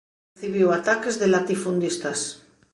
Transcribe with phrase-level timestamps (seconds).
[0.35, 2.19] Recibiu ataques de latifundistas.